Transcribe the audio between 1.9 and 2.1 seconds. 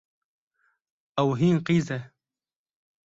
e.